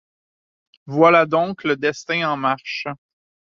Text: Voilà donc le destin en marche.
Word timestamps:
Voilà 0.87 1.27
donc 1.27 1.63
le 1.63 1.75
destin 1.77 2.27
en 2.27 2.35
marche. 2.35 2.87